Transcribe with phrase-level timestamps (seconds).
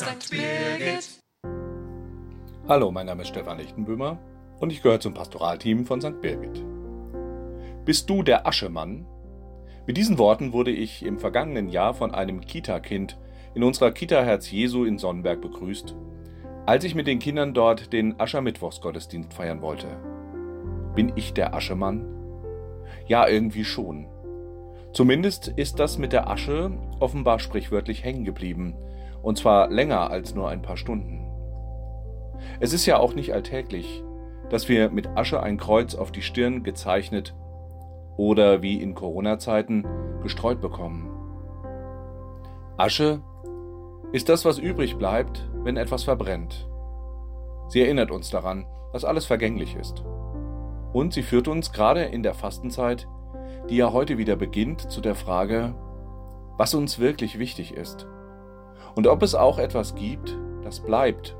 [0.00, 0.30] St.
[0.30, 1.20] Birgit.
[2.66, 4.18] Hallo, mein Name ist Stefan Lichtenböhmer
[4.58, 6.22] und ich gehöre zum Pastoralteam von St.
[6.22, 6.64] Birgit.
[7.84, 9.04] Bist du der Aschemann?
[9.86, 13.18] Mit diesen Worten wurde ich im vergangenen Jahr von einem Kita-Kind
[13.54, 15.94] in unserer Kita Herz Jesu in Sonnenberg begrüßt,
[16.64, 19.88] als ich mit den Kindern dort den Aschermittwochsgottesdienst feiern wollte.
[20.94, 22.06] Bin ich der Aschemann?
[23.06, 24.06] Ja, irgendwie schon.
[24.94, 28.74] Zumindest ist das mit der Asche offenbar sprichwörtlich hängen geblieben,
[29.22, 31.26] und zwar länger als nur ein paar Stunden.
[32.58, 34.02] Es ist ja auch nicht alltäglich,
[34.48, 37.34] dass wir mit Asche ein Kreuz auf die Stirn gezeichnet
[38.16, 39.86] oder wie in Corona-Zeiten
[40.22, 41.08] gestreut bekommen.
[42.76, 43.20] Asche
[44.12, 46.68] ist das, was übrig bleibt, wenn etwas verbrennt.
[47.68, 50.02] Sie erinnert uns daran, dass alles vergänglich ist.
[50.92, 53.06] Und sie führt uns gerade in der Fastenzeit,
[53.68, 55.74] die ja heute wieder beginnt, zu der Frage,
[56.56, 58.08] was uns wirklich wichtig ist
[58.94, 61.36] und ob es auch etwas gibt, das bleibt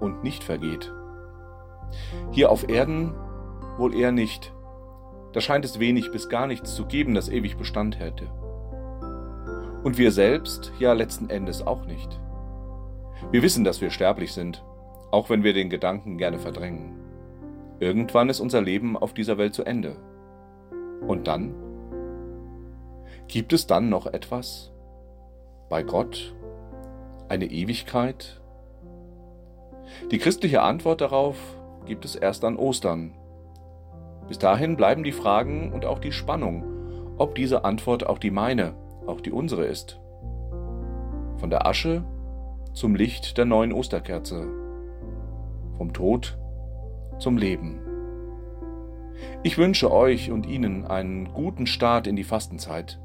[0.00, 0.92] und nicht vergeht.
[2.32, 3.14] Hier auf Erden
[3.78, 4.52] wohl eher nicht.
[5.32, 8.26] Da scheint es wenig bis gar nichts zu geben, das ewig Bestand hätte.
[9.84, 12.20] Und wir selbst ja letzten Endes auch nicht.
[13.30, 14.64] Wir wissen, dass wir sterblich sind,
[15.10, 16.98] auch wenn wir den Gedanken gerne verdrängen.
[17.80, 19.96] Irgendwann ist unser Leben auf dieser Welt zu Ende.
[21.06, 21.54] Und dann?
[23.28, 24.72] Gibt es dann noch etwas?
[25.68, 26.34] Bei Gott?
[27.28, 28.40] Eine Ewigkeit?
[30.10, 31.36] Die christliche Antwort darauf
[31.84, 33.12] gibt es erst an Ostern.
[34.28, 36.64] Bis dahin bleiben die Fragen und auch die Spannung,
[37.18, 38.74] ob diese Antwort auch die meine,
[39.06, 40.00] auch die unsere ist.
[41.36, 42.02] Von der Asche
[42.72, 44.48] zum Licht der neuen Osterkerze,
[45.76, 46.38] vom Tod
[47.18, 47.82] zum Leben.
[49.42, 52.98] Ich wünsche euch und Ihnen einen guten Start in die Fastenzeit,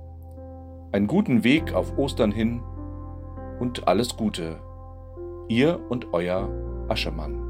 [0.93, 2.63] einen guten Weg auf Ostern hin
[3.59, 4.59] und alles Gute.
[5.47, 6.49] Ihr und euer
[6.89, 7.42] Aschemann.